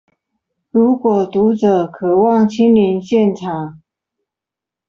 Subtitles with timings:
[0.71, 3.77] 如果讀者渴望親臨現場